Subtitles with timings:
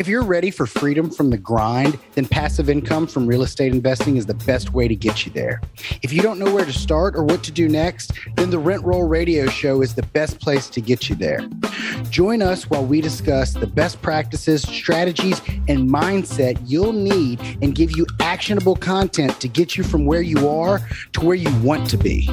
[0.00, 4.16] If you're ready for freedom from the grind, then passive income from real estate investing
[4.16, 5.60] is the best way to get you there.
[6.00, 8.82] If you don't know where to start or what to do next, then the Rent
[8.82, 11.46] Roll Radio Show is the best place to get you there.
[12.08, 17.94] Join us while we discuss the best practices, strategies, and mindset you'll need and give
[17.94, 20.80] you actionable content to get you from where you are
[21.12, 22.26] to where you want to be.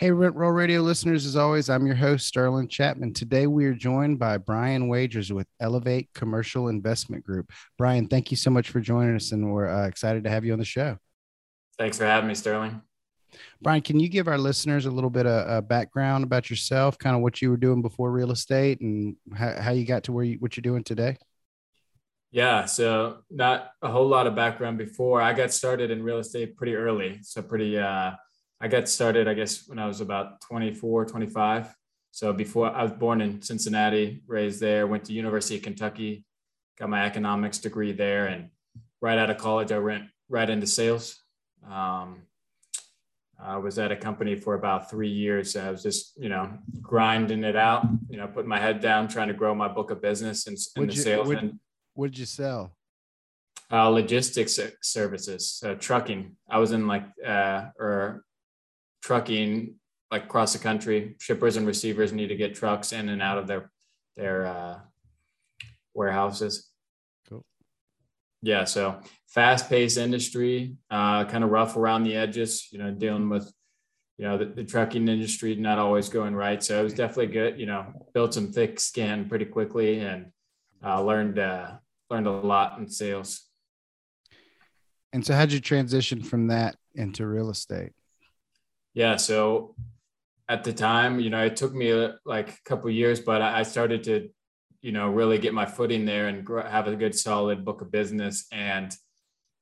[0.00, 3.12] Hey, Rent Roll Radio listeners, as always, I'm your host, Sterling Chapman.
[3.12, 7.50] Today we are joined by Brian Wagers with Elevate Commercial Investment Group.
[7.76, 10.54] Brian, thank you so much for joining us, and we're uh, excited to have you
[10.54, 10.96] on the show.
[11.76, 12.80] Thanks for having me, Sterling.
[13.60, 17.14] Brian, can you give our listeners a little bit of uh, background about yourself, kind
[17.14, 20.24] of what you were doing before real estate and how, how you got to where
[20.24, 21.18] you, what you're doing today?
[22.30, 25.20] Yeah, so not a whole lot of background before.
[25.20, 27.18] I got started in real estate pretty early.
[27.20, 28.12] So pretty uh
[28.60, 31.74] I got started, I guess, when I was about 24, 25.
[32.10, 36.24] So before I was born in Cincinnati, raised there, went to University of Kentucky,
[36.78, 38.26] got my economics degree there.
[38.26, 38.50] And
[39.00, 41.22] right out of college, I went right into sales.
[41.70, 42.22] Um,
[43.42, 45.56] I was at a company for about three years.
[45.56, 49.28] I was just, you know, grinding it out, you know, putting my head down, trying
[49.28, 51.28] to grow my book of business and, and the you, sales.
[51.28, 51.44] What,
[51.94, 52.76] what did you sell?
[53.72, 56.36] Uh, logistics services, uh, trucking.
[56.50, 58.24] I was in like, uh, or
[59.02, 59.74] trucking
[60.10, 61.16] like across the country.
[61.18, 63.70] Shippers and receivers need to get trucks in and out of their
[64.16, 64.78] their uh,
[65.94, 66.68] warehouses.
[67.28, 67.44] Cool.
[68.42, 72.68] Yeah, so fast paced industry, uh, kind of rough around the edges.
[72.72, 73.52] You know, dealing with
[74.18, 76.62] you know the, the, trucking industry not always going right.
[76.62, 77.58] So it was definitely good.
[77.58, 80.32] You know, built some thick skin pretty quickly and
[80.84, 81.72] uh, learned uh,
[82.10, 83.46] learned a lot in sales.
[85.12, 87.92] And so, how'd you transition from that into real estate?
[88.94, 89.16] Yeah.
[89.16, 89.74] So
[90.48, 93.62] at the time, you know, it took me uh, like a couple years, but I
[93.62, 94.28] started to,
[94.82, 98.46] you know, really get my footing there and have a good solid book of business.
[98.50, 98.92] And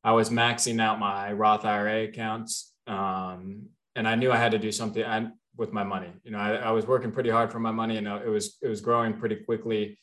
[0.03, 2.73] I was maxing out my Roth IRA accounts.
[2.87, 3.67] Um,
[3.97, 5.05] and I knew I had to do something
[5.57, 6.13] with my money.
[6.25, 8.69] You know, I, I was working pretty hard for my money and it was, it
[8.69, 9.99] was growing pretty quickly.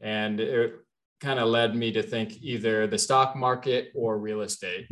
[0.00, 0.74] And it
[1.20, 4.86] kind of led me to think either the stock market or real estate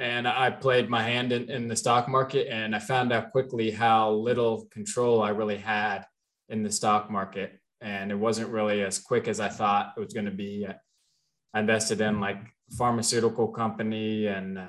[0.00, 3.70] and I played my hand in, in the stock market and I found out quickly
[3.70, 6.06] how little control I really had
[6.48, 7.58] in the stock market.
[7.80, 10.66] And it wasn't really as quick as I thought it was going to be.
[11.54, 12.38] I invested in like
[12.78, 14.66] pharmaceutical company and uh,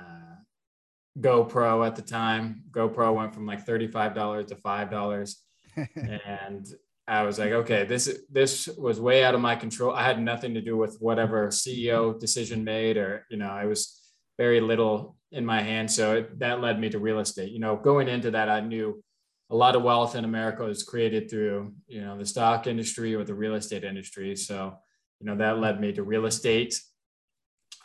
[1.19, 2.63] GoPro at the time.
[2.71, 5.35] GoPro went from like $35 to $5.
[6.25, 6.67] and
[7.07, 9.93] I was like, okay, this this was way out of my control.
[9.93, 13.99] I had nothing to do with whatever CEO decision made, or you know, I was
[14.37, 15.91] very little in my hand.
[15.91, 17.51] So it, that led me to real estate.
[17.51, 19.03] You know, going into that, I knew
[19.49, 23.23] a lot of wealth in America was created through, you know, the stock industry or
[23.23, 24.35] the real estate industry.
[24.35, 24.77] So,
[25.19, 26.79] you know, that led me to real estate.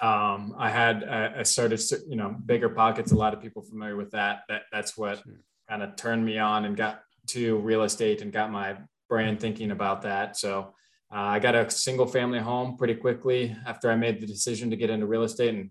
[0.01, 3.13] Um, I had, I started, you know, BiggerPockets.
[3.13, 4.41] A lot of people familiar with that.
[4.49, 5.41] That that's what sure.
[5.69, 8.77] kind of turned me on and got to real estate and got my
[9.09, 10.37] brain thinking about that.
[10.37, 10.75] So
[11.13, 14.77] uh, I got a single family home pretty quickly after I made the decision to
[14.77, 15.71] get into real estate and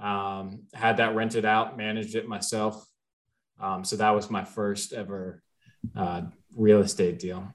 [0.00, 2.84] um, had that rented out, managed it myself.
[3.60, 5.42] Um, so that was my first ever
[5.96, 6.22] uh,
[6.56, 7.54] real estate deal.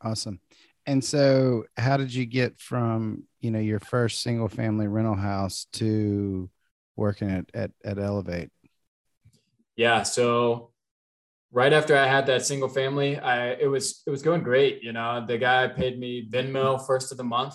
[0.00, 0.40] Awesome.
[0.86, 5.66] And so, how did you get from you know your first single family rental house
[5.74, 6.48] to
[6.96, 8.50] working at at, at Elevate?
[9.76, 10.02] Yeah.
[10.02, 10.70] So
[11.52, 14.82] right after I had that single family, I it was it was going great.
[14.82, 17.54] You know, the guy paid me Venmo first of the month.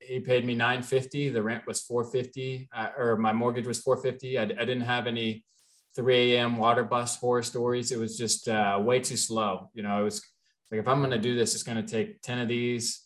[0.00, 1.28] he paid me nine fifty.
[1.28, 4.38] The rent was four fifty, or my mortgage was four fifty.
[4.38, 5.44] I, I didn't have any
[5.94, 6.56] three a.m.
[6.56, 7.92] water bus horror stories.
[7.92, 9.70] It was just uh, way too slow.
[9.74, 10.22] You know, it was
[10.70, 13.00] like if I'm going to do this, it's going to take ten of these.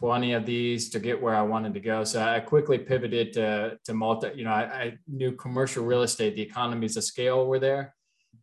[0.00, 2.04] 20 of these to get where I wanted to go.
[2.04, 6.36] So I quickly pivoted to, to multi, you know, I, I knew commercial real estate,
[6.36, 7.95] the economies of scale were there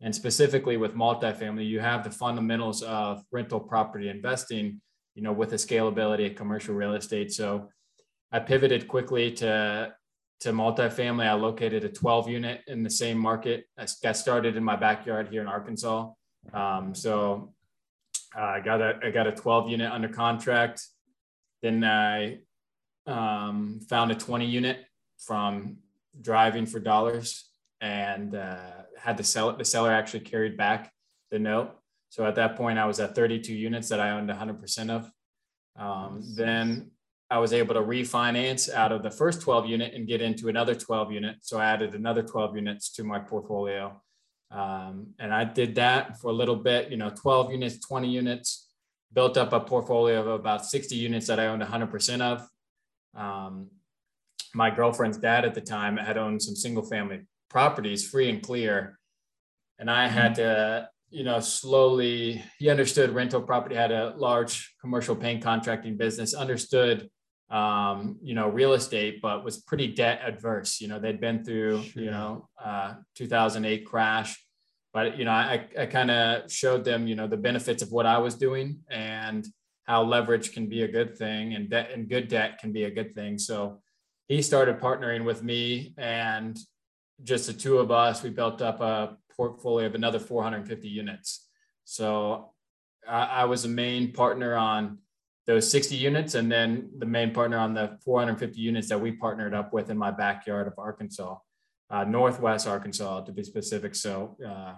[0.04, 4.82] and specifically with multifamily, you have the fundamentals of rental property investing,
[5.14, 7.32] you know, with the scalability of commercial real estate.
[7.32, 7.70] So
[8.30, 9.94] I pivoted quickly to
[10.40, 11.26] to multifamily.
[11.26, 13.64] I located a 12 unit in the same market.
[13.78, 16.10] I got started in my backyard here in Arkansas.
[16.52, 17.54] Um, so
[18.36, 20.86] I got a I got a 12 unit under contract.
[21.62, 22.40] Then I
[23.06, 24.84] um, found a 20 unit
[25.18, 25.78] from
[26.20, 27.48] driving for dollars
[27.84, 28.56] and uh,
[28.96, 29.58] had to sell it.
[29.58, 30.90] The seller actually carried back
[31.30, 31.70] the note.
[32.08, 35.10] So at that point, I was at 32 units that I owned 100% of.
[35.76, 36.92] Um, then
[37.30, 40.74] I was able to refinance out of the first 12 unit and get into another
[40.74, 41.36] 12 unit.
[41.42, 44.00] So I added another 12 units to my portfolio.
[44.50, 48.70] Um, and I did that for a little bit, you know, 12 units, 20 units.
[49.12, 52.48] built up a portfolio of about 60 units that I owned 100% of.
[53.14, 53.68] Um,
[54.54, 58.98] my girlfriend's dad at the time had owned some single family properties free and clear.
[59.78, 60.42] And I had mm-hmm.
[60.42, 66.34] to, you know, slowly, he understood rental property, had a large commercial paint contracting business,
[66.34, 67.08] understood,
[67.50, 70.80] um, you know, real estate, but was pretty debt adverse.
[70.80, 72.02] You know, they'd been through, sure.
[72.02, 74.36] you know, uh, 2008 crash.
[74.92, 78.04] But, you know, I, I kind of showed them, you know, the benefits of what
[78.04, 79.46] I was doing and
[79.84, 82.90] how leverage can be a good thing and debt and good debt can be a
[82.90, 83.38] good thing.
[83.38, 83.80] So,
[84.26, 86.58] he started partnering with me and
[87.22, 91.48] just the two of us, we built up a portfolio of another 450 units.
[91.84, 92.52] So
[93.06, 94.98] I, I was the main partner on
[95.46, 99.54] those 60 units and then the main partner on the 450 units that we partnered
[99.54, 101.36] up with in my backyard of Arkansas,
[101.90, 103.94] uh, Northwest Arkansas to be specific.
[103.94, 104.74] So uh,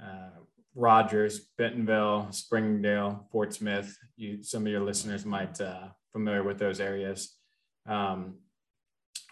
[0.00, 0.30] uh,
[0.76, 3.96] Rogers, Bentonville, Springdale, Fort Smith.
[4.16, 7.36] You, some of your listeners might uh, familiar with those areas.
[7.86, 8.36] Um,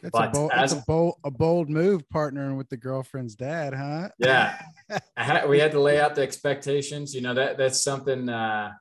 [0.02, 3.36] that's, but a bold, as, that's a bold, a bold move partnering with the girlfriend's
[3.36, 4.08] dad, huh?
[4.18, 4.60] Yeah,
[5.16, 7.14] had, we had to lay out the expectations.
[7.14, 8.28] You know that that's something.
[8.28, 8.72] Uh,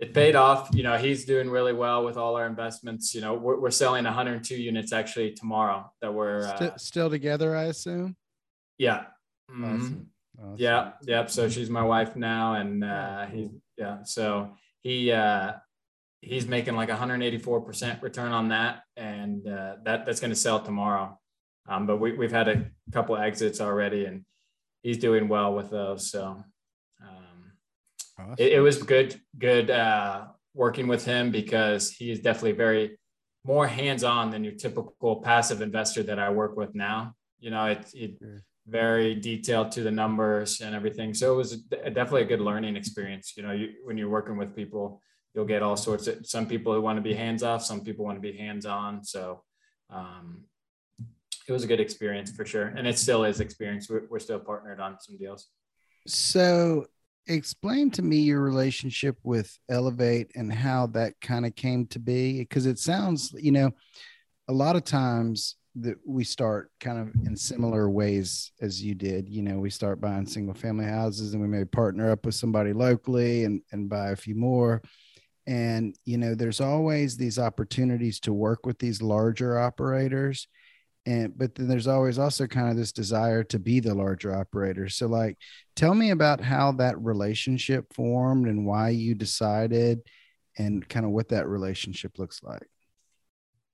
[0.00, 0.70] it paid off.
[0.72, 3.14] You know, he's doing really well with all our investments.
[3.14, 7.64] You know, we're, we're selling 102 units actually tomorrow that we're uh, still together, I
[7.64, 8.16] assume.
[8.78, 9.04] Yeah.
[9.50, 9.64] Mm-hmm.
[9.64, 10.10] Awesome.
[10.38, 10.56] Awesome.
[10.56, 10.92] Yeah.
[11.02, 11.30] Yep.
[11.30, 13.50] So she's my wife now, and uh, he.
[13.76, 14.02] Yeah.
[14.04, 15.12] So he.
[15.12, 15.52] Uh,
[16.24, 21.18] he's making like 184% return on that, and uh, that that's going to sell tomorrow.
[21.68, 24.24] Um, but we, we've had a couple exits already, and
[24.82, 26.10] he's doing well with those.
[26.10, 26.44] So
[27.02, 27.52] um,
[28.18, 28.34] awesome.
[28.38, 32.98] it, it, was good, good uh, working with him because he is definitely very
[33.44, 37.14] more hands-on than your typical passive investor that I work with now.
[37.40, 38.16] You know, it's it
[38.66, 41.12] very detailed to the numbers and everything.
[41.12, 43.34] So it was definitely a good learning experience.
[43.36, 45.02] You know, you, when you're working with people
[45.34, 48.04] you'll get all sorts of some people who want to be hands off some people
[48.04, 49.42] want to be hands on so
[49.90, 50.44] um,
[51.46, 53.88] it was a good experience for sure and it still is experience.
[53.88, 55.48] We're, we're still partnered on some deals.
[56.06, 56.86] So
[57.26, 62.40] explain to me your relationship with elevate and how that kind of came to be
[62.40, 63.70] because it sounds you know
[64.48, 69.28] a lot of times that we start kind of in similar ways as you did.
[69.28, 72.72] You know we start buying single family houses and we may partner up with somebody
[72.72, 74.82] locally and and buy a few more
[75.46, 80.48] and you know there's always these opportunities to work with these larger operators.
[81.06, 84.88] And but then there's always also kind of this desire to be the larger operator.
[84.88, 85.36] So like
[85.76, 90.00] tell me about how that relationship formed and why you decided
[90.56, 92.66] and kind of what that relationship looks like.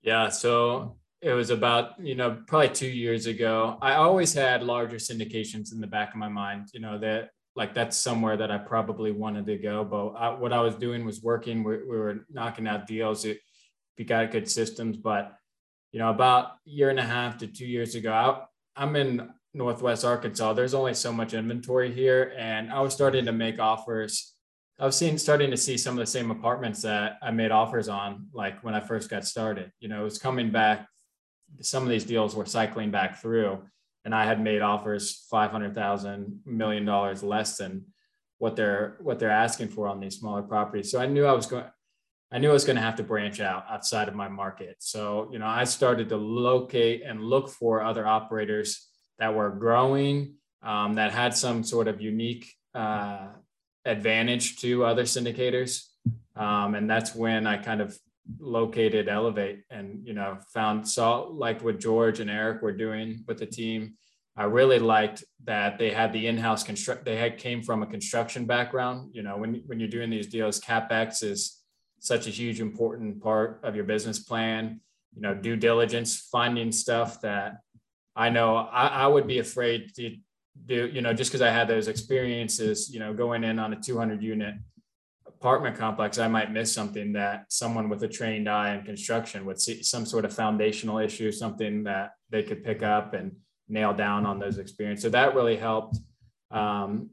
[0.02, 3.78] Yeah so it was about you know probably two years ago.
[3.80, 7.74] I always had larger syndications in the back of my mind you know that like
[7.74, 9.84] that's somewhere that I probably wanted to go.
[9.84, 11.64] But I, what I was doing was working.
[11.64, 13.24] We, we were knocking out deals.
[13.24, 13.38] It,
[13.98, 15.34] we got good systems, but
[15.92, 19.28] you know, about a year and a half to two years ago, I, I'm in
[19.52, 20.52] Northwest Arkansas.
[20.52, 24.34] There's only so much inventory here, and I was starting to make offers.
[24.78, 27.88] I was seeing starting to see some of the same apartments that I made offers
[27.88, 29.72] on, like when I first got started.
[29.80, 30.86] You know, it was coming back.
[31.60, 33.62] Some of these deals were cycling back through
[34.04, 37.86] and I had made offers five hundred thousand million dollars less than
[38.38, 40.90] what they're what they're asking for on these smaller properties.
[40.90, 41.64] So I knew I was going
[42.32, 44.76] I knew I was going to have to branch out outside of my market.
[44.78, 48.86] So, you know, I started to locate and look for other operators
[49.18, 53.26] that were growing, um, that had some sort of unique uh,
[53.84, 55.86] advantage to other syndicators.
[56.36, 57.98] Um, and that's when I kind of
[58.38, 63.38] located Elevate and, you know, found, saw, like what George and Eric were doing with
[63.38, 63.94] the team.
[64.36, 67.04] I really liked that they had the in-house construct.
[67.04, 69.10] They had came from a construction background.
[69.12, 71.60] You know, when when you're doing these deals, capex is
[71.98, 74.80] such a huge important part of your business plan.
[75.14, 77.58] You know, due diligence, finding stuff that
[78.14, 80.16] I know I, I would be afraid to
[80.64, 80.86] do.
[80.86, 82.88] You know, just because I had those experiences.
[82.90, 84.54] You know, going in on a 200 unit
[85.40, 89.58] apartment complex, I might miss something that someone with a trained eye in construction would
[89.58, 93.32] see some sort of foundational issue, something that they could pick up and
[93.66, 95.04] nail down on those experiences.
[95.04, 95.96] So that really helped.
[96.50, 97.10] Um,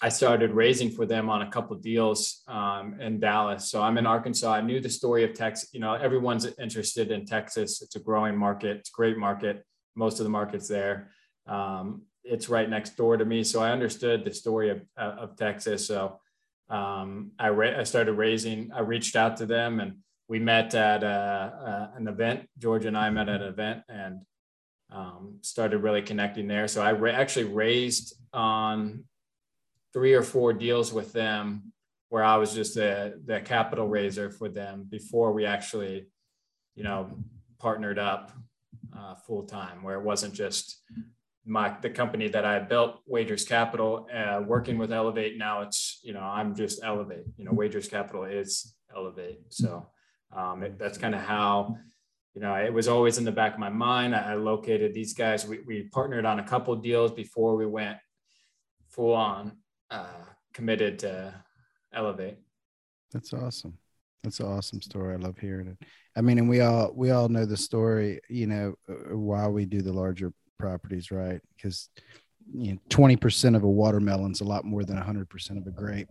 [0.00, 3.68] I started raising for them on a couple deals um, in Dallas.
[3.68, 4.52] So I'm in Arkansas.
[4.52, 5.70] I knew the story of Texas.
[5.72, 7.82] You know, everyone's interested in Texas.
[7.82, 8.78] It's a growing market.
[8.78, 9.64] It's a great market.
[9.96, 11.10] Most of the markets there.
[11.46, 15.86] Um, it's right next door to me, so I understood the story of, of Texas.
[15.86, 16.20] So
[16.70, 19.96] um, I, I started raising, I reached out to them and
[20.28, 21.06] we met at uh,
[21.66, 22.48] uh, an event.
[22.58, 24.20] George and I met at an event and
[24.92, 26.68] um, started really connecting there.
[26.68, 29.04] So I actually raised on
[29.92, 31.72] three or four deals with them
[32.10, 36.06] where I was just the the capital raiser for them before we actually,
[36.74, 37.18] you know,
[37.58, 38.32] partnered up
[38.96, 40.82] uh, full time, where it wasn't just
[41.44, 45.38] my the company that I built, Wagers Capital, uh, working with Elevate.
[45.38, 47.24] Now it's you know I'm just Elevate.
[47.36, 49.40] You know, Wagers Capital is Elevate.
[49.48, 49.86] So
[50.36, 51.76] um, it, that's kind of how
[52.34, 54.14] you know it was always in the back of my mind.
[54.14, 55.46] I, I located these guys.
[55.46, 57.98] We, we partnered on a couple deals before we went
[58.88, 59.52] full on
[59.90, 61.34] uh, committed to
[61.92, 62.38] Elevate.
[63.12, 63.76] That's awesome.
[64.22, 65.14] That's an awesome story.
[65.14, 65.86] I love hearing it.
[66.14, 68.20] I mean, and we all we all know the story.
[68.28, 71.40] You know uh, why we do the larger properties, right?
[71.56, 71.88] Because
[72.52, 76.08] you know, 20% of a watermelon is a lot more than 100% of a grape.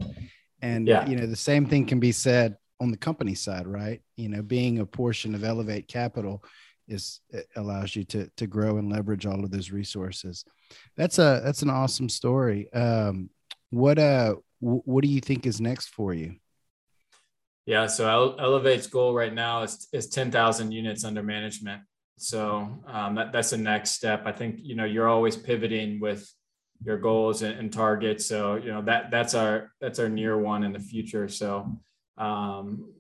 [0.62, 1.08] And, yeah.
[1.08, 4.02] you know, the same thing can be said on the company side, right?
[4.16, 6.44] You know, being a portion of Elevate Capital
[6.88, 7.22] is
[7.56, 10.44] allows you to to grow and leverage all of those resources.
[10.98, 12.72] That's a that's an awesome story.
[12.74, 13.30] Um,
[13.70, 16.36] what uh w- what do you think is next for you?
[17.66, 21.84] Yeah, so Elevate's goal right now is is ten thousand units under management.
[22.20, 24.24] So um, that, that's the next step.
[24.26, 26.30] I think you know you're always pivoting with
[26.84, 28.26] your goals and, and, targets.
[28.26, 31.30] So you know that that's our that's our near one in the future.
[31.30, 31.80] So
[32.18, 32.94] um,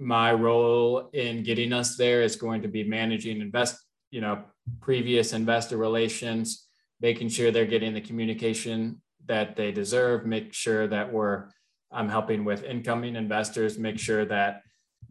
[0.00, 3.78] my role in getting us there is going to be managing invest
[4.10, 4.42] you know
[4.80, 6.66] previous investor relations,
[7.00, 11.50] making sure they're getting the communication that they deserve, make sure that we're
[11.92, 14.62] I'm helping with incoming investors, make sure that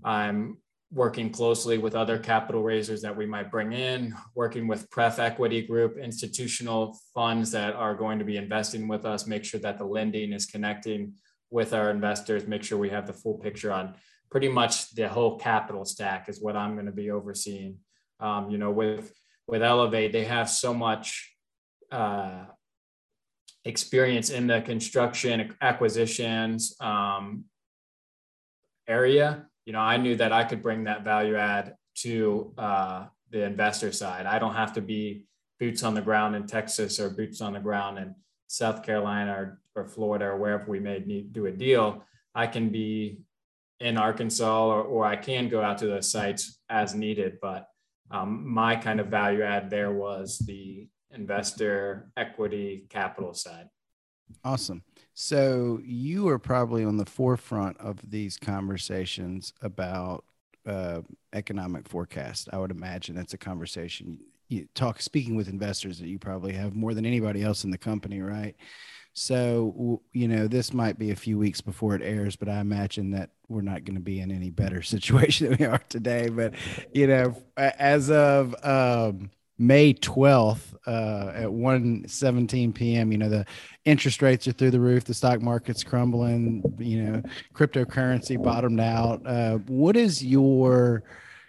[0.04, 0.58] I'm
[0.96, 5.62] working closely with other capital raisers that we might bring in, working with Pref Equity
[5.62, 9.84] Group, institutional funds that are going to be investing with us, make sure that the
[9.84, 11.14] lending is connecting
[11.52, 13.94] with our investors, make sure we have the full picture on
[14.32, 17.78] pretty much the whole capital stack is what I'm going to be overseeing.
[18.22, 19.14] Um, you know, with
[19.48, 21.36] with Elevate, they have so much
[21.92, 22.46] uh,
[23.66, 27.44] experience in the construction acquisitions um,
[28.88, 33.44] area you know, I knew that I could bring that value add to uh, the
[33.44, 34.26] investor side.
[34.26, 35.26] I don't have to be
[35.60, 38.16] boots on the ground in Texas or boots on the ground in
[38.48, 42.04] South Carolina or, or Florida or wherever we may need do a deal.
[42.34, 43.22] I can be
[43.80, 47.40] in Arkansas or, or I can go out to the sites as needed.
[47.42, 47.68] But
[48.12, 53.70] um, my kind of value add there was the investor equity capital side.
[54.44, 54.84] Awesome.
[55.16, 60.26] So you are probably on the forefront of these conversations about
[60.66, 61.02] uh,
[61.34, 62.50] economic forecast.
[62.52, 66.76] I would imagine that's a conversation you talk speaking with investors that you probably have
[66.76, 68.56] more than anybody else in the company, right?
[69.14, 73.12] So you know this might be a few weeks before it airs, but I imagine
[73.12, 76.30] that we're not going to be in any better situation than we are today.
[76.30, 76.54] But
[76.94, 83.12] you know, as of um, May 12th uh, at 1 17 p.m.
[83.12, 83.46] You know, the
[83.86, 87.22] interest rates are through the roof, the stock market's crumbling, you know,
[87.54, 89.26] cryptocurrency bottomed out.
[89.26, 91.04] Uh, what is your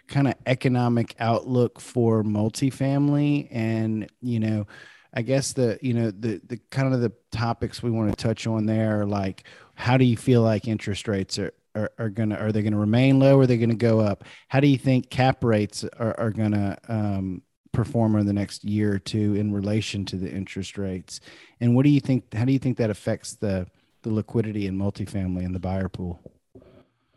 [0.07, 3.47] kind of economic outlook for multifamily?
[3.51, 4.67] And, you know,
[5.13, 8.47] I guess the, you know, the, the kind of the topics we want to touch
[8.47, 9.43] on there are like,
[9.75, 12.73] how do you feel like interest rates are, are, are going to, are they going
[12.73, 13.37] to remain low?
[13.37, 14.23] Or are they going to go up?
[14.47, 18.63] How do you think cap rates are, are going to, um, perform in the next
[18.63, 21.19] year or two in relation to the interest rates?
[21.59, 22.33] And what do you think?
[22.33, 23.67] How do you think that affects the
[24.03, 26.19] the liquidity in multifamily and the buyer pool?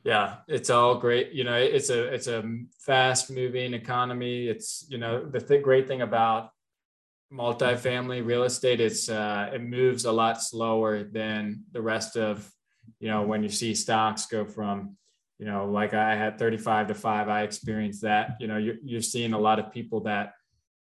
[0.02, 1.32] Yeah, it's all great.
[1.32, 2.42] You know, it's a it's a
[2.78, 4.48] fast moving economy.
[4.48, 6.50] It's you know the th- great thing about
[7.32, 12.50] multifamily real estate is uh, it moves a lot slower than the rest of
[12.98, 14.96] you know when you see stocks go from
[15.38, 19.02] you know like I had 35 to 5 I experienced that you know you're, you're
[19.02, 20.32] seeing a lot of people that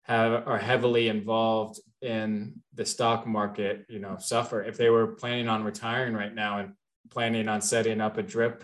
[0.09, 5.47] have are heavily involved in the stock market, you know, suffer if they were planning
[5.47, 6.73] on retiring right now and
[7.11, 8.63] planning on setting up a drip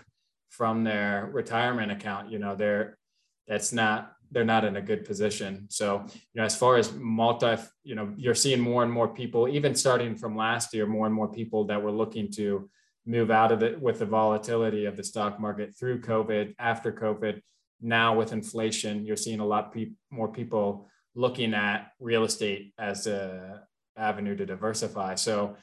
[0.50, 2.98] from their retirement account, you know, they're
[3.46, 5.66] that's not they're not in a good position.
[5.70, 9.46] So, you know, as far as multi, you know, you're seeing more and more people,
[9.46, 12.68] even starting from last year, more and more people that were looking to
[13.06, 17.40] move out of it with the volatility of the stock market through COVID, after COVID.
[17.80, 23.06] Now with inflation, you're seeing a lot pe- more people looking at real estate as
[23.06, 23.62] a
[23.96, 25.14] avenue to diversify.
[25.14, 25.56] So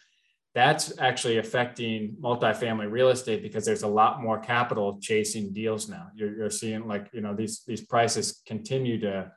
[0.55, 6.07] that's actually affecting multifamily real estate because there's a lot more capital chasing deals now.
[6.15, 9.31] You're, you're seeing like you know these these prices continue to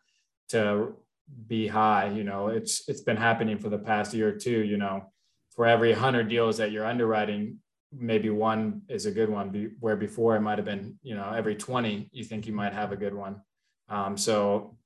[0.49, 0.97] to
[1.47, 2.11] be high.
[2.11, 4.65] You know it's it's been happening for the past year or two.
[4.65, 5.13] You know
[5.55, 7.59] for every 100 deals that you're underwriting
[7.93, 11.55] maybe one is a good one where before it might have been you know every
[11.55, 13.41] 20 you think you might have a good one
[13.89, 14.77] um, so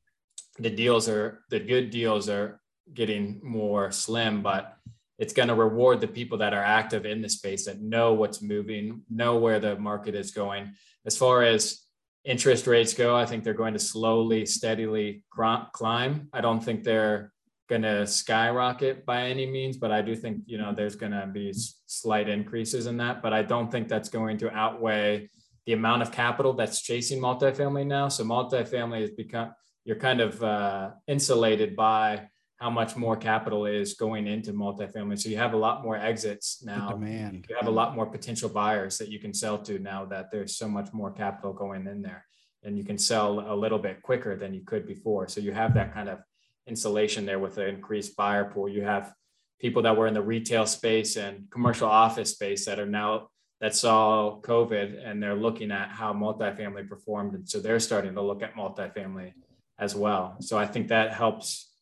[0.60, 2.60] the deals are the good deals are
[2.92, 4.76] getting more slim, but
[5.18, 8.40] it's going to reward the people that are active in the space that know what's
[8.40, 10.72] moving, know where the market is going.
[11.04, 11.80] As far as
[12.24, 15.24] interest rates go, I think they're going to slowly, steadily
[15.72, 16.28] climb.
[16.32, 17.32] I don't think they're
[17.68, 21.26] going to skyrocket by any means, but I do think you know there's going to
[21.26, 21.52] be
[21.86, 23.22] slight increases in that.
[23.22, 25.28] But I don't think that's going to outweigh
[25.66, 28.08] the amount of capital that's chasing multifamily now.
[28.08, 29.52] So multifamily has become
[29.84, 35.18] you're kind of uh, insulated by how much more capital is going into multifamily.
[35.18, 36.90] So you have a lot more exits now.
[36.90, 37.46] demand.
[37.48, 40.56] You have a lot more potential buyers that you can sell to now that there's
[40.56, 42.26] so much more capital going in there.
[42.62, 45.26] And you can sell a little bit quicker than you could before.
[45.28, 46.18] So you have that kind of
[46.66, 48.68] insulation there with the increased buyer pool.
[48.68, 49.14] You have
[49.58, 53.30] people that were in the retail space and commercial office space that are now
[53.62, 57.34] that saw COVID and they're looking at how multifamily performed.
[57.34, 59.32] And so they're starting to look at multifamily
[59.80, 60.36] as well.
[60.40, 61.72] So I think that helps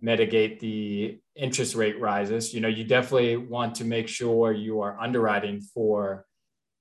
[0.00, 2.54] mitigate the interest rate rises.
[2.54, 6.26] You know, you definitely want to make sure you are underwriting for,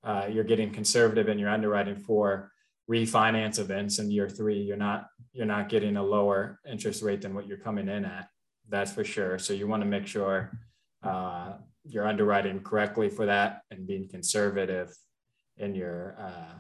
[0.04, 2.52] uh, you're getting conservative and you're underwriting for
[2.90, 4.62] refinance events in year three.
[4.62, 8.28] You're not, you're not getting a lower interest rate than what you're coming in at.
[8.70, 9.40] That's for sure.
[9.40, 10.52] So you want to make sure
[11.02, 11.54] uh,
[11.86, 14.96] you're underwriting correctly for that and being conservative
[15.58, 16.60] in your uh,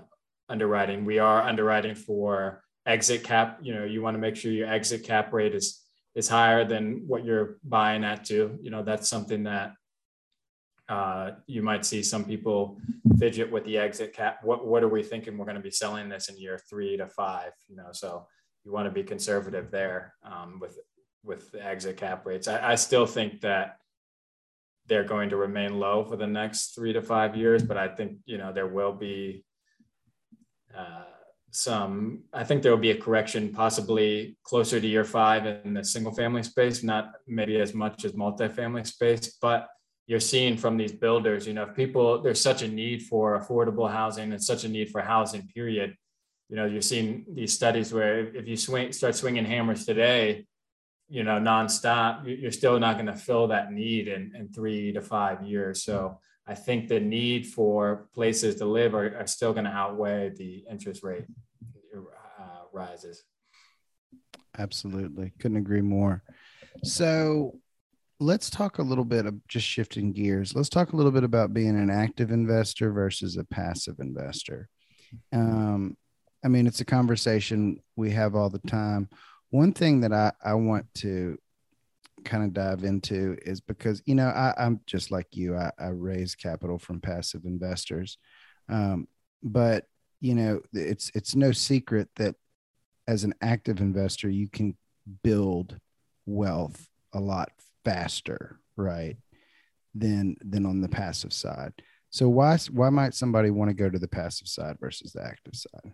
[0.50, 1.06] underwriting.
[1.06, 3.60] We are underwriting for exit cap.
[3.62, 5.84] You know, you want to make sure your exit cap rate is
[6.16, 8.58] is higher than what you're buying at too.
[8.62, 9.74] You know, that's something that
[10.90, 12.80] uh, you might see some people
[13.20, 14.40] fidget with the exit cap.
[14.44, 17.08] What what are we thinking we're going to be selling this in year three to
[17.08, 17.52] five?
[17.68, 18.26] You know, so
[18.64, 20.80] you want to be conservative there um, with
[21.24, 22.48] with the exit cap rates.
[22.48, 23.78] I, I still think that
[24.88, 28.20] they're going to remain low for the next three to five years, but I think
[28.26, 29.44] you know there will be.
[30.76, 31.04] Uh,
[31.58, 35.84] some i think there will be a correction possibly closer to year five in the
[35.84, 39.68] single family space not maybe as much as multifamily space but
[40.08, 43.92] you're seeing from these builders you know if people there's such a need for affordable
[43.92, 45.96] housing and such a need for housing period.
[46.50, 50.46] You know you're seeing these studies where if you swing start swinging hammers today
[51.10, 55.02] you know nonstop you're still not going to fill that need in, in three to
[55.02, 55.84] five years.
[55.84, 60.30] So I think the need for places to live are, are still going to outweigh
[60.30, 61.26] the interest rate
[62.78, 63.24] rises.
[64.58, 65.34] Absolutely.
[65.40, 66.24] Couldn't agree more.
[66.84, 67.60] So
[68.20, 70.56] let's talk a little bit of just shifting gears.
[70.56, 74.70] Let's talk a little bit about being an active investor versus a passive investor.
[75.32, 75.96] Um,
[76.44, 79.10] I mean, it's a conversation we have all the time.
[79.50, 81.38] One thing that I, I want to
[82.26, 85.56] kind of dive into is because you know I, am just like you.
[85.56, 88.18] I, I, raise capital from passive investors,
[88.70, 89.08] um,
[89.44, 89.86] but
[90.20, 92.36] you know it's it's no secret that
[93.08, 94.76] as an active investor you can
[95.24, 95.78] build
[96.26, 97.50] wealth a lot
[97.86, 99.18] faster, right?
[99.96, 101.74] Than than on the passive side.
[102.10, 105.56] So why why might somebody want to go to the passive side versus the active
[105.56, 105.94] side?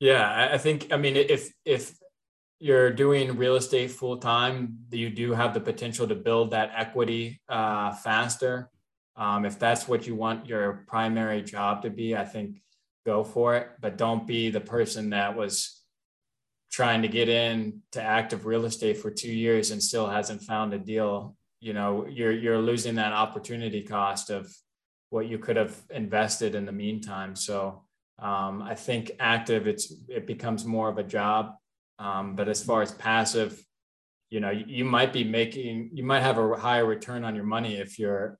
[0.00, 1.94] Yeah, I think I mean if if
[2.58, 7.40] you're doing real estate full time, you do have the potential to build that equity
[7.48, 8.68] uh, faster.
[9.16, 12.60] Um, if that's what you want your primary job to be, I think
[13.06, 13.68] go for it.
[13.80, 15.79] But don't be the person that was
[16.70, 20.72] trying to get in to active real estate for two years and still hasn't found
[20.72, 21.36] a deal.
[21.60, 24.52] You know, you're you're losing that opportunity cost of
[25.10, 27.34] what you could have invested in the meantime.
[27.34, 27.82] So
[28.18, 31.54] um, I think active, it's it becomes more of a job
[32.00, 33.62] um, but as far as passive,
[34.30, 37.44] you know, you, you, might be making, you might have a higher return on your
[37.44, 38.38] money if you're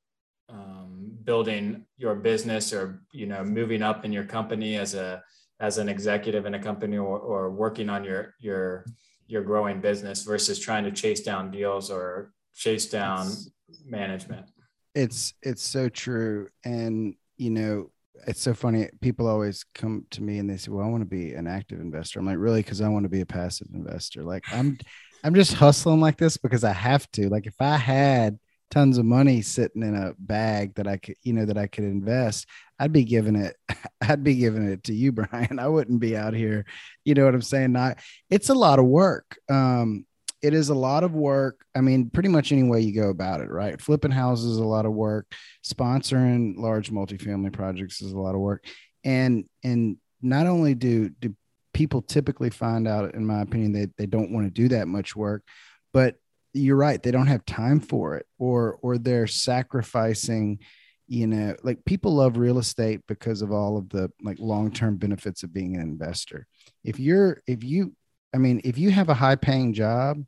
[0.49, 5.23] um, building your business or you know moving up in your company as a
[5.61, 8.87] as an executive in a company or, or working on your your
[9.27, 13.53] your growing business versus trying to chase down deals or chase down it's,
[13.87, 14.47] management.
[14.95, 17.91] It's it's so true, and you know
[18.27, 18.89] it's so funny.
[19.01, 21.81] People always come to me and they say, "Well, I want to be an active
[21.81, 24.25] investor." I'm like, "Really?" Because I want to be a passive investor.
[24.25, 24.79] Like I'm,
[25.23, 27.29] I'm just hustling like this because I have to.
[27.29, 28.39] Like if I had
[28.71, 31.85] tons of money sitting in a bag that I could, you know, that I could
[31.85, 32.47] invest,
[32.79, 33.57] I'd be giving it.
[34.01, 35.59] I'd be giving it to you, Brian.
[35.59, 36.65] I wouldn't be out here.
[37.05, 37.73] You know what I'm saying?
[37.73, 37.99] Not.
[38.31, 39.39] It's a lot of work.
[39.49, 40.07] Um,
[40.43, 41.65] it is a lot of work.
[41.75, 43.81] I mean, pretty much any way you go about it, right?
[43.81, 45.35] Flipping houses is a lot of work.
[45.65, 48.65] Sponsoring large multifamily projects is a lot of work.
[49.05, 51.35] And and not only do do
[51.75, 55.15] people typically find out, in my opinion, that they don't want to do that much
[55.15, 55.45] work,
[55.93, 56.17] but
[56.53, 60.59] you're right, they don't have time for it, or or they're sacrificing
[61.07, 65.43] you know like people love real estate because of all of the like long-term benefits
[65.43, 66.47] of being an investor
[66.85, 67.93] if you're if you
[68.33, 70.23] i mean if you have a high paying job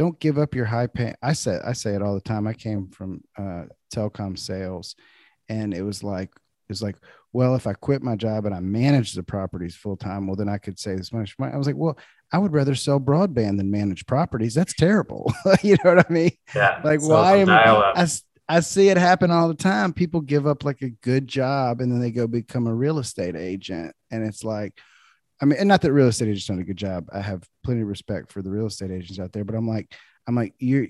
[0.00, 1.12] don't give up your high pay.
[1.22, 2.46] I say I say it all the time.
[2.46, 4.96] I came from uh, telecom sales,
[5.50, 6.30] and it was like
[6.70, 6.96] it's like,
[7.34, 10.48] well, if I quit my job and I manage the properties full time, well, then
[10.48, 11.52] I could save this much money.
[11.52, 11.98] I was like, well,
[12.32, 14.54] I would rather sell broadband than manage properties.
[14.54, 15.32] That's terrible.
[15.62, 16.32] you know what I mean?
[16.54, 16.80] Yeah.
[16.84, 18.06] Like, why am I?
[18.48, 19.92] I see it happen all the time.
[19.92, 23.36] People give up like a good job and then they go become a real estate
[23.36, 24.74] agent, and it's like
[25.40, 27.08] I mean, and not that real estate agents done a good job.
[27.12, 29.94] I have plenty of respect for the real estate agents out there, but I'm like,
[30.26, 30.86] I'm like, you,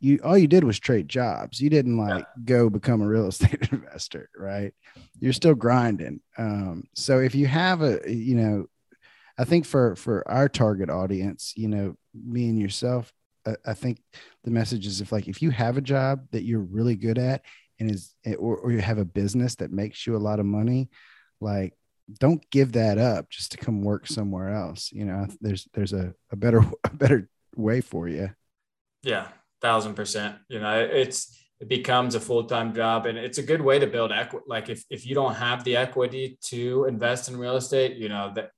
[0.00, 1.60] you, all you did was trade jobs.
[1.60, 2.42] You didn't like yeah.
[2.44, 4.72] go become a real estate investor, right?
[5.20, 6.20] You're still grinding.
[6.38, 8.66] Um, so if you have a, you know,
[9.38, 13.12] I think for for our target audience, you know, me and yourself,
[13.46, 14.00] I, I think
[14.44, 17.42] the message is if like if you have a job that you're really good at
[17.80, 20.46] and is eh, or, or you have a business that makes you a lot of
[20.46, 20.88] money,
[21.40, 21.74] like
[22.20, 24.92] don't give that up just to come work somewhere else.
[24.92, 28.30] You know, there's there's a, a better a better way for you.
[29.02, 29.28] Yeah,
[29.60, 30.36] thousand percent.
[30.48, 34.12] You know, it's it becomes a full-time job and it's a good way to build
[34.12, 34.44] equity.
[34.48, 38.32] Like if, if you don't have the equity to invest in real estate, you know,
[38.34, 38.50] that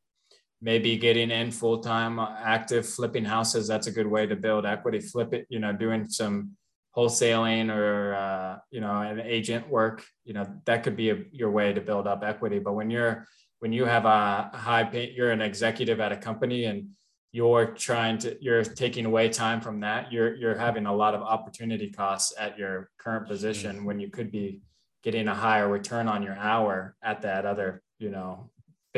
[0.60, 5.00] maybe getting in full-time uh, active flipping houses, that's a good way to build equity,
[5.00, 6.52] flip it, you know, doing some
[6.96, 11.50] wholesaling or, uh, you know, an agent work, you know, that could be a, your
[11.50, 12.58] way to build up equity.
[12.58, 13.26] But when you're
[13.58, 16.88] when you have a high pay, you're an executive at a company and
[17.32, 21.20] you're trying to you're taking away time from that you're you're having a lot of
[21.20, 24.62] opportunity costs at your current position when you could be
[25.02, 28.50] getting a higher return on your hour at that other you know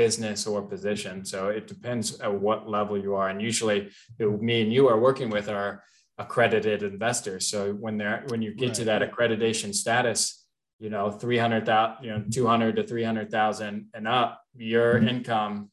[0.05, 1.25] business or position.
[1.25, 3.29] So it depends at what level you are.
[3.31, 5.83] And usually me and you are working with are
[6.19, 7.49] accredited investors.
[7.49, 8.75] So when they're when you get right.
[8.77, 10.21] to that accreditation status
[10.79, 15.09] you know 300,000 you know 200 to 300,000 and up your mm-hmm.
[15.09, 15.71] income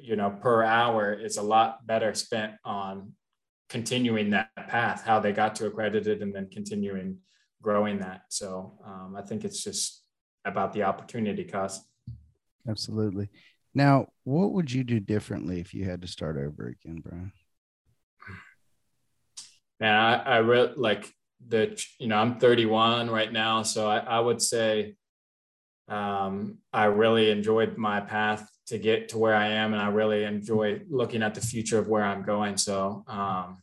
[0.00, 3.12] you know per hour is a lot better spent on
[3.68, 7.18] continuing that path how they got to accredited and then continuing
[7.60, 8.20] growing that.
[8.28, 9.84] So um, i think it's just
[10.44, 11.78] about the opportunity cost
[12.68, 13.28] absolutely
[13.74, 17.32] now what would you do differently if you had to start over again brian
[19.80, 21.12] man i, I really like
[21.46, 24.94] the you know i'm 31 right now so i, I would say
[25.88, 30.24] um, i really enjoyed my path to get to where i am and i really
[30.24, 33.58] enjoy looking at the future of where i'm going so um,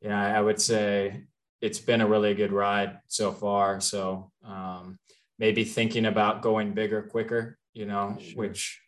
[0.00, 1.24] yeah i would say
[1.60, 4.98] it's been a really good ride so far so um,
[5.38, 8.36] maybe thinking about going bigger quicker you know sure.
[8.36, 8.80] which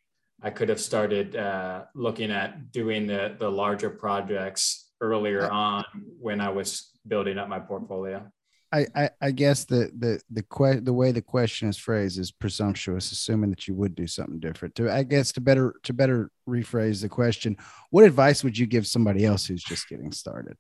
[0.42, 5.84] i could have started uh, looking at doing the the larger projects earlier on
[6.20, 8.26] when i was building up my portfolio.
[8.74, 12.30] I, I, I guess the the the que- the way the question is phrased is
[12.30, 14.74] presumptuous, assuming that you would do something different.
[14.76, 17.58] To I guess to better to better rephrase the question,
[17.90, 20.56] what advice would you give somebody else who's just getting started?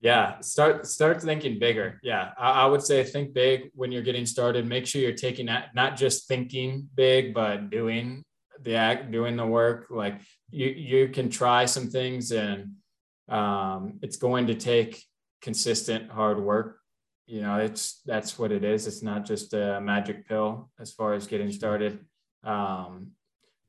[0.00, 2.00] Yeah, start start thinking bigger.
[2.02, 4.66] Yeah, I, I would say think big when you're getting started.
[4.66, 8.24] Make sure you're taking that not just thinking big, but doing
[8.62, 9.86] the act, doing the work.
[9.90, 10.20] Like
[10.50, 12.72] you you can try some things, and
[13.28, 15.02] um, it's going to take
[15.40, 16.78] consistent hard work.
[17.26, 18.86] You know it's that's what it is.
[18.86, 22.00] It's not just a magic pill as far as getting started.
[22.44, 23.12] Um,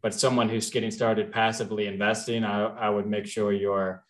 [0.04, 4.04] but someone who's getting started passively investing I, I would make sure you're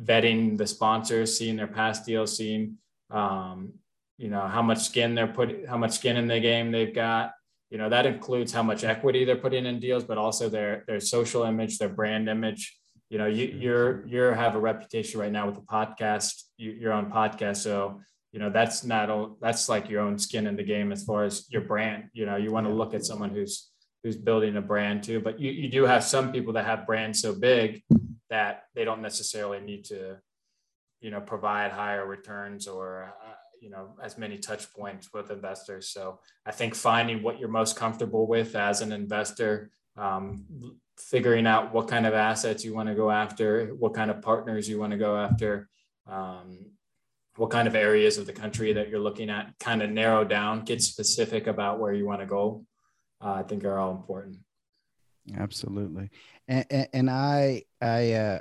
[0.00, 2.76] vetting the sponsors seeing their past deals seeing
[3.10, 3.72] um,
[4.18, 7.32] you know how much skin they're putting how much skin in the game they've got
[7.70, 11.00] you know that includes how much equity they're putting in deals but also their their
[11.00, 12.76] social image their brand image.
[13.10, 16.92] You know you you're you're have a reputation right now with the podcast you, you're
[16.92, 17.58] on podcast.
[17.58, 18.00] So
[18.32, 21.24] you know that's not all that's like your own skin in the game as far
[21.24, 22.10] as your brand.
[22.12, 23.70] You know you want to look at someone who's
[24.02, 27.20] who's building a brand too but you, you do have some people that have brands
[27.20, 27.82] so big
[28.30, 30.16] that they don't necessarily need to
[31.00, 35.88] you know provide higher returns or uh, you know as many touch points with investors
[35.88, 40.44] so i think finding what you're most comfortable with as an investor um,
[40.98, 44.68] figuring out what kind of assets you want to go after, what kind of partners
[44.68, 45.68] you want to go after,
[46.06, 46.58] um,
[47.36, 50.64] what kind of areas of the country that you're looking at, kind of narrow down,
[50.64, 52.64] get specific about where you want to go.
[53.20, 54.38] Uh, I think are all important.
[55.36, 56.10] Absolutely,
[56.46, 58.40] and, and, and I I uh,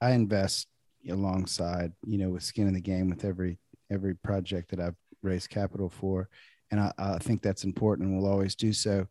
[0.00, 0.68] I invest
[1.10, 3.58] alongside you know with skin in the game with every
[3.94, 6.28] every project that I've raised capital for,
[6.70, 9.06] and I, I think that's important and we'll always do so.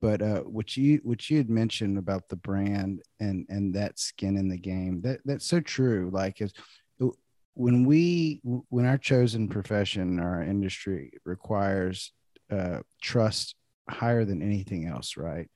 [0.00, 4.36] But uh, what you what you had mentioned about the brand and and that skin
[4.36, 6.10] in the game that that's so true.
[6.12, 6.52] Like is
[7.54, 12.12] when we when our chosen profession our industry requires
[12.50, 13.54] uh, trust
[13.88, 15.48] higher than anything else right?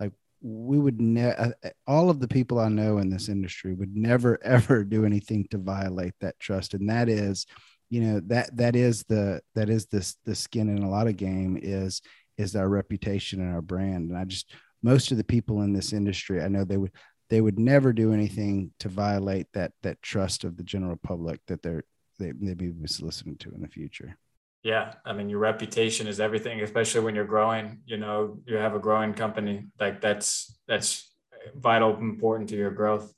[0.00, 1.54] Like we would never
[1.86, 5.58] all of the people i know in this industry would never ever do anything to
[5.58, 6.74] violate that trust.
[6.74, 7.46] And that is
[7.92, 11.18] you know that that is the that is this the skin in a lot of
[11.18, 12.00] game is
[12.38, 14.08] is our reputation and our brand.
[14.08, 14.50] And i just
[14.82, 16.92] most of the people in this industry i know they would
[17.28, 21.62] they would never do anything to violate that that trust of the general public that
[21.62, 21.84] they're
[22.18, 24.16] they, they be listening to in the future.
[24.62, 28.74] Yeah i mean your reputation is everything especially when you're growing you know you have
[28.74, 31.12] a growing company like that's that's
[31.56, 33.12] vital important to your growth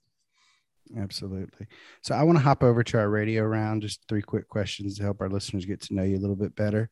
[0.98, 1.66] absolutely
[2.02, 5.02] so i want to hop over to our radio round just three quick questions to
[5.02, 6.88] help our listeners get to know you a little bit better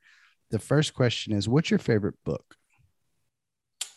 [0.50, 2.56] the first question is what's your favorite book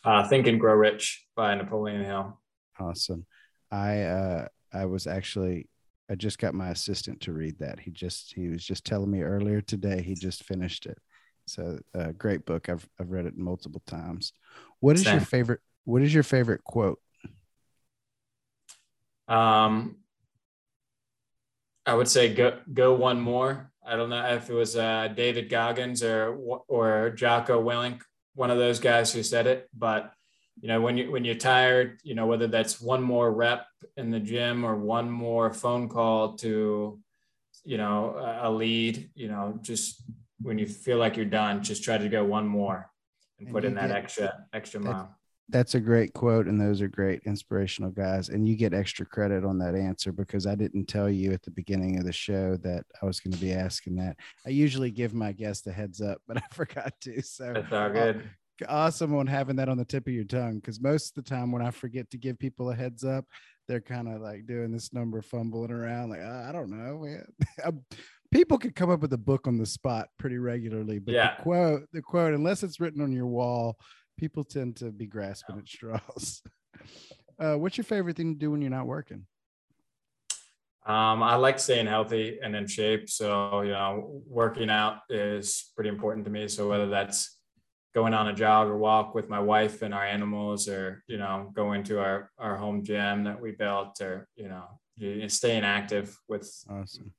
[0.04, 2.40] uh, think and grow rich by napoleon hill
[2.80, 3.26] awesome
[3.72, 5.68] i uh i was actually
[6.10, 7.80] I just got my assistant to read that.
[7.80, 10.98] He just he was just telling me earlier today he just finished it.
[11.48, 12.70] So uh, great book.
[12.70, 14.34] I've I've read it multiple times.
[14.80, 15.16] What is Same.
[15.16, 15.62] your favorite?
[15.84, 17.00] What is your favorite quote?
[19.28, 19.98] Um,
[21.86, 23.72] I would say go go one more.
[23.86, 26.34] I don't know if it was uh, David Goggins or
[26.68, 28.02] or Jocko Willink,
[28.34, 30.16] one of those guys who said it, but
[30.62, 34.10] you know when you when you're tired you know whether that's one more rep in
[34.10, 37.00] the gym or one more phone call to
[37.64, 40.02] you know a lead you know just
[40.42, 42.90] when you feel like you're done just try to go one more
[43.40, 45.16] and, and put in that extra extra mile
[45.50, 49.46] that's a great quote and those are great inspirational guys and you get extra credit
[49.46, 52.84] on that answer because i didn't tell you at the beginning of the show that
[53.02, 56.20] i was going to be asking that i usually give my guests a heads up
[56.28, 58.28] but i forgot to so that's all good
[58.68, 61.52] awesome on having that on the tip of your tongue because most of the time
[61.52, 63.26] when I forget to give people a heads up,
[63.68, 67.06] they're kind of like doing this number fumbling around like oh, I don't know.
[67.64, 67.84] Um,
[68.32, 71.36] people could come up with a book on the spot pretty regularly, but yeah.
[71.38, 73.78] the quote, the quote, unless it's written on your wall,
[74.18, 76.42] people tend to be grasping at straws.
[77.38, 79.26] Uh, what's your favorite thing to do when you're not working?
[80.86, 83.10] Um, I like staying healthy and in shape.
[83.10, 86.48] So, you know, working out is pretty important to me.
[86.48, 87.36] So whether that's
[87.96, 91.50] going on a jog or walk with my wife and our animals or you know
[91.56, 94.66] going to our our home gym that we built or you know
[95.30, 97.14] staying active with awesome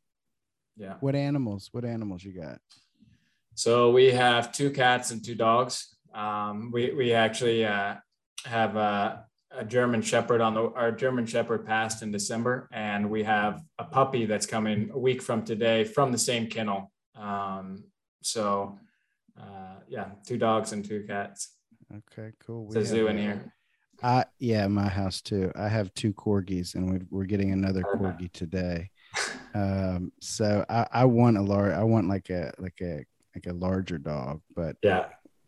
[0.76, 2.61] yeah what animals what animals you got
[3.54, 7.95] so we have two cats and two dogs um, we we actually uh,
[8.45, 13.23] have a, a german shepherd on the our german shepherd passed in december and we
[13.23, 17.85] have a puppy that's coming a week from today from the same kennel um,
[18.23, 18.79] so
[19.40, 21.53] uh, yeah, two dogs and two cats.
[21.92, 22.66] Okay, cool.
[22.69, 23.53] It's a zoo in here.
[24.03, 25.53] Uh, yeah, my house too.
[25.55, 28.90] I have two corgis, and we are getting another corgi today.
[29.55, 31.73] Um, so I, I want a large.
[31.73, 35.07] I want like a like a like a larger dog, but yeah,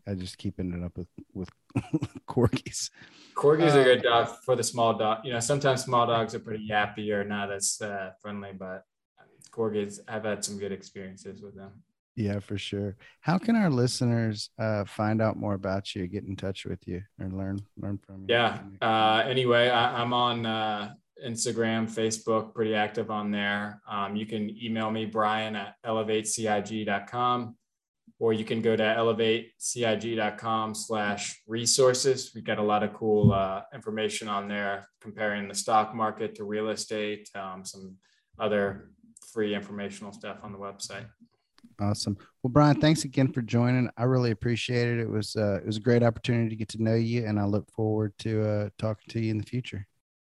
[0.09, 1.49] I just keep ending up with with
[2.27, 2.89] corgis.
[3.35, 5.19] Corgis are good um, dog for the small dog.
[5.23, 8.83] You know, sometimes small dogs are pretty yappy or not as uh, friendly, but
[9.51, 11.71] corgis, I've had some good experiences with them.
[12.15, 12.97] Yeah, for sure.
[13.21, 17.01] How can our listeners uh, find out more about you, get in touch with you,
[17.19, 18.35] or learn learn from you?
[18.35, 18.59] Yeah.
[18.81, 20.93] Uh, anyway, I, am on uh,
[21.25, 23.81] Instagram, Facebook, pretty active on there.
[23.89, 27.55] Um, you can email me, Brian at elevatecig.com,
[28.19, 32.31] or you can go to elevatecig.com slash resources.
[32.35, 36.43] We've got a lot of cool uh, information on there comparing the stock market to
[36.43, 37.95] real estate, um, some
[38.37, 38.91] other
[39.33, 41.05] free informational stuff on the website.
[41.79, 42.17] Awesome.
[42.43, 43.89] Well, Brian, thanks again for joining.
[43.97, 44.99] I really appreciate it.
[44.99, 47.45] It was uh, it was a great opportunity to get to know you, and I
[47.45, 49.87] look forward to uh, talking to you in the future.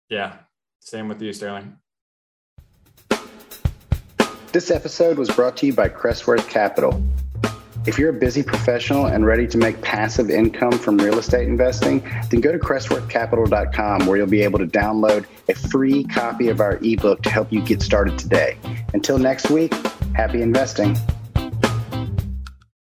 [0.10, 0.38] Yeah,
[0.80, 1.78] same with you, Sterling.
[4.52, 7.04] This episode was brought to you by Crestworth Capital.
[7.86, 12.00] If you're a busy professional and ready to make passive income from real estate investing,
[12.30, 16.80] then go to crestworthcapital.com where you'll be able to download a free copy of our
[16.84, 18.58] ebook to help you get started today.
[18.94, 19.74] Until next week,
[20.16, 20.98] happy investing.